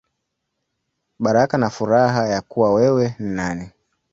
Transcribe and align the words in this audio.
Baraka 1.19 1.57
na 1.57 1.69
Furaha 1.69 2.27
Ya 2.29 2.41
Kuwa 2.41 2.73
Wewe 2.73 3.15
Ni 3.19 3.29
Nani. 3.35 3.69